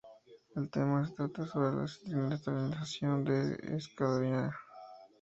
El 0.55 0.67
tema 0.71 1.07
trata 1.15 1.45
sobre 1.45 1.75
la 1.75 1.83
cristianización 2.27 3.23
de 3.23 3.55
Escandinavia. 3.77 4.51